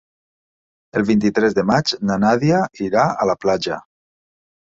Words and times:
El 1.01 1.05
vint-i-tres 1.09 1.57
de 1.57 1.65
maig 1.71 1.93
na 2.11 2.17
Nàdia 2.23 2.61
irà 2.87 3.03
a 3.25 3.27
la 3.31 3.35
platja. 3.45 3.77